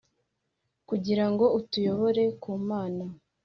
[0.89, 3.05] kugira ngo atuyobore ku Mana,